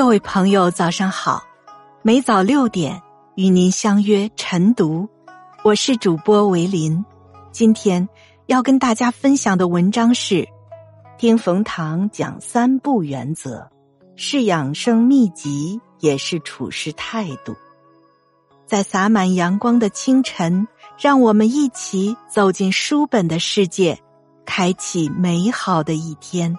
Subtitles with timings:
[0.00, 1.44] 各位朋友，早上好！
[2.00, 3.02] 每早六点
[3.34, 5.06] 与您相约晨读，
[5.62, 7.04] 我是主播维林。
[7.52, 8.08] 今天
[8.46, 10.48] 要跟大家分享的文章是：
[11.18, 13.68] 听冯唐讲三不原则，
[14.16, 17.54] 是养生秘籍，也是处事态度。
[18.64, 20.66] 在洒满阳光的清晨，
[20.98, 24.00] 让我们一起走进书本的世界，
[24.46, 26.56] 开启美好的一天。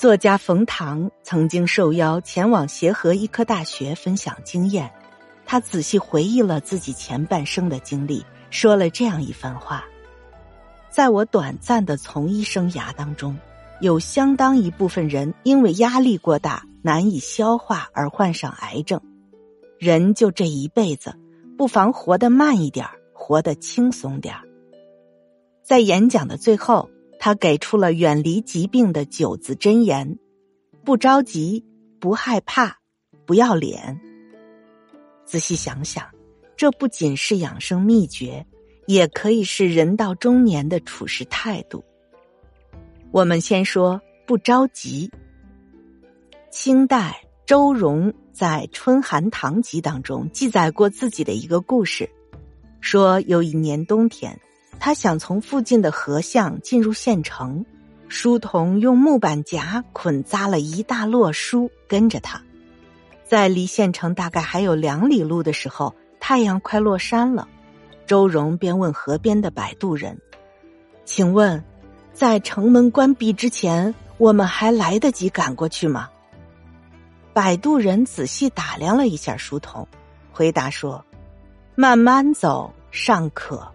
[0.00, 4.90] 作家冯唐曾经受邀前往协和医科大学分享经验，
[5.44, 9.84] 他仔细回忆了自己前半生的经历，说了这样一番话：
[10.88, 13.36] 在我短暂的从医生涯当中，
[13.82, 18.98] 有相当一部分人因为压力过大、难以消化而患上癌症。
[19.78, 21.14] 人就这一辈子，
[21.58, 24.34] 不妨活得慢一点活得轻松点
[25.62, 26.88] 在演讲的最后。
[27.22, 30.18] 他给出了远离疾病的九字真言：
[30.82, 31.66] 不着急，
[32.00, 32.78] 不害怕，
[33.26, 34.00] 不要脸。
[35.26, 36.08] 仔细想想，
[36.56, 38.46] 这不仅是养生秘诀，
[38.86, 41.84] 也可以是人到中年的处事态度。
[43.12, 45.10] 我们先说不着急。
[46.50, 52.08] 清代周荣在《春寒堂集》当中记载过自己的一个故事，
[52.80, 54.40] 说有一年冬天。
[54.80, 57.64] 他想从附近的河巷进入县城，
[58.08, 62.40] 书童用木板夹捆扎了一大摞书，跟着他，
[63.28, 67.46] 在离县城大概还有两里路的时候，太阳快落山了。
[68.06, 70.18] 周荣便问河边的摆渡人
[71.04, 71.62] ：“请问，
[72.12, 76.08] 在城门关闭之前，我们还来得及赶过去吗？”
[77.32, 79.86] 摆渡人仔细打量了一下书童，
[80.32, 81.04] 回答说
[81.76, 83.70] ：“慢慢走尚可。”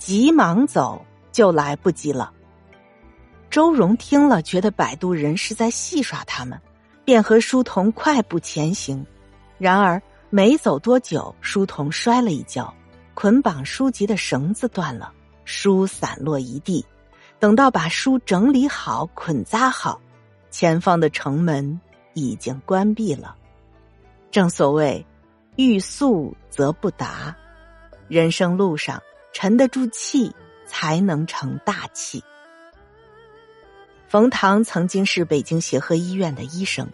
[0.00, 2.32] 急忙走就来不及了。
[3.50, 6.58] 周荣听了，觉得摆渡人是在戏耍他们，
[7.04, 9.04] 便和书童快步前行。
[9.58, 12.72] 然而没走多久，书童摔了一跤，
[13.12, 15.12] 捆绑书籍的绳子断了，
[15.44, 16.84] 书散落一地。
[17.38, 20.00] 等到把书整理好、捆扎好，
[20.50, 21.78] 前方的城门
[22.14, 23.36] 已经关闭了。
[24.30, 25.04] 正所谓
[25.56, 27.36] “欲速则不达”，
[28.08, 29.02] 人生路上。
[29.32, 30.32] 沉得住气，
[30.66, 32.22] 才能成大器。
[34.08, 36.88] 冯唐曾经是北京协和医院的医生，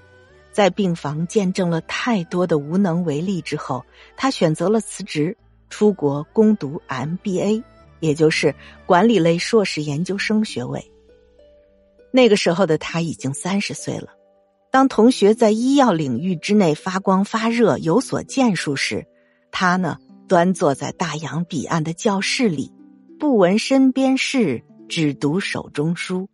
[0.52, 3.84] 在病房见证了太多的无能为力之后，
[4.16, 5.36] 他选择了辞职，
[5.70, 7.62] 出国攻读 MBA，
[8.00, 8.54] 也就是
[8.84, 10.90] 管理类硕士研究生学位。
[12.10, 14.14] 那个时候的他已经三十岁了。
[14.70, 19.06] 当同学在医药领域之内发光发热、有所建树时，
[19.50, 19.98] 他呢？
[20.28, 22.72] 端坐在大洋彼岸的教室里，
[23.18, 26.28] 不闻身边事，只读手中书。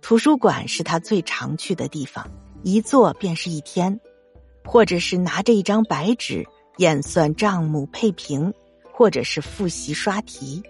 [0.00, 2.30] 图书馆是他最常去的地方，
[2.62, 4.00] 一坐便是一天，
[4.64, 6.46] 或者是拿着一张白纸
[6.78, 8.52] 验算账目配平，
[8.92, 10.62] 或者是复习刷题。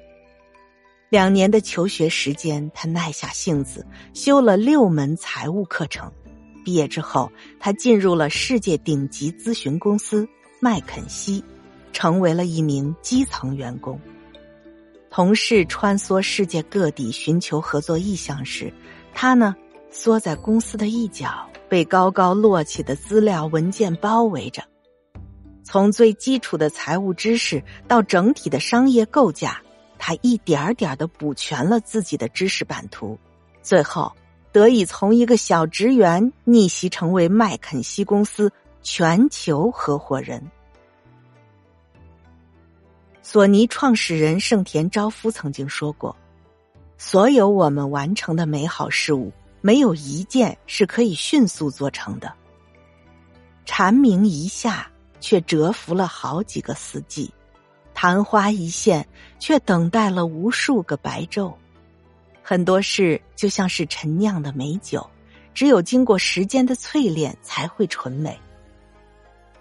[1.11, 6.11] 两年的求学时间，他耐下性子修了六门财务课程。
[6.65, 7.31] 毕业之后，
[7.61, 10.29] 他进入了世界顶级咨询公司
[10.59, 11.43] 麦肯锡。
[11.93, 14.01] 成为了一名基层员工，
[15.11, 18.73] 同事穿梭世界各地寻求合作意向时，
[19.15, 19.55] 他呢
[19.91, 24.63] 缩在公司的一角，被高高摞起的资料文件包围着。
[25.63, 29.61] 从最基础的财务知识到整体的商业构架，
[29.99, 33.17] 他一点点的补全了自己的知识版图，
[33.63, 34.11] 最后
[34.51, 38.51] 得以从一个小职员逆袭成为麦肯锡公司
[38.83, 40.43] 全球合伙人。
[43.25, 46.15] 索尼创始人盛田昭夫曾经说过
[46.99, 52.33] ：“所有我们完成的美好事物，没有一件是可以迅速做成的。
[53.65, 54.91] 蝉鸣一下，
[55.21, 57.31] 却蛰伏了好几个四季；
[57.95, 59.07] 昙花一现，
[59.39, 61.55] 却等待了无数个白昼。
[62.43, 65.09] 很多事就像是陈酿的美酒，
[65.55, 68.37] 只有经过时间的淬炼，才会醇美。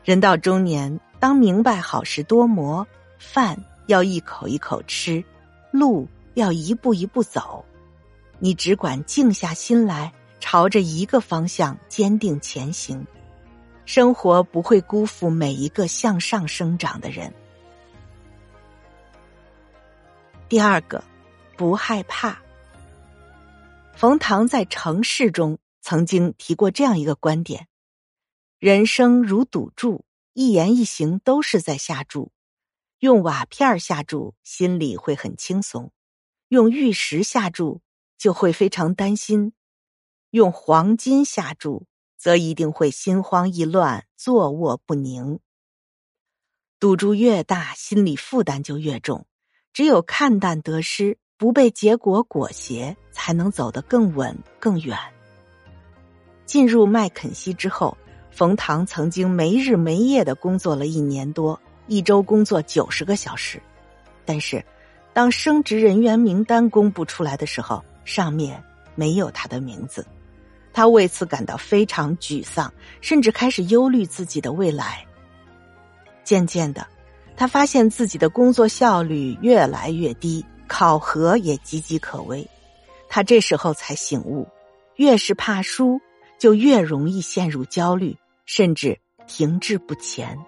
[0.04, 2.86] 人到中年，当明白好事多磨。”
[3.22, 5.24] 饭要一口一口吃，
[5.72, 7.64] 路要一步一步走。
[8.40, 13.06] 你只管静下心来，朝着一个方向坚定前行，
[13.86, 17.32] 生活不会辜负每一个向上生长的人。
[20.50, 21.02] 第二个，
[21.56, 22.42] 不害怕。
[23.94, 27.68] 冯唐在《城市》中曾经提过这样一个观点：
[28.58, 30.04] 人生如赌注，
[30.34, 32.32] 一言一行都是在下注。
[33.02, 35.90] 用瓦片下注，心里会很轻松；
[36.50, 37.82] 用玉石下注，
[38.16, 39.54] 就会非常担心；
[40.30, 45.40] 用黄金下注，则一定会心慌意乱、坐卧不宁。
[46.80, 49.26] 赌注越大，心理负担就越重。
[49.74, 54.96] 只有看淡得失，不被结果裹挟，才能走得更稳、更远。
[56.46, 57.98] 进入麦肯锡之后，
[58.30, 61.60] 冯唐曾经没日没夜的工作了一年多。
[61.92, 63.62] 一周工作九十个小时，
[64.24, 64.64] 但是
[65.12, 68.64] 当升职人员名单公布出来的时候，上面
[68.96, 70.08] 没有他的名字，
[70.72, 75.06] 他为此感到非常沮丧，甚至开始忧虑自己的未来。
[76.24, 76.88] 渐渐的，
[77.36, 82.48] 他发现自己的工作效率越来越低，考核也岌岌可危。
[83.10, 84.48] 他这时候才醒悟，
[84.96, 86.00] 越是怕输，
[86.40, 88.16] 就越容易陷入焦虑，
[88.46, 88.98] 甚至
[89.28, 90.40] 停滞不前。